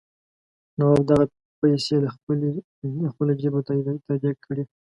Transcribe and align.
نواب 0.77 1.01
دغه 1.11 1.25
پیسې 1.59 1.95
له 3.03 3.09
خپله 3.13 3.33
جېبه 3.41 3.59
تادیه 4.07 4.33
کړي. 4.45 4.63